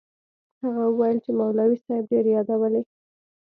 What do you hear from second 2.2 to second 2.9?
يادولې.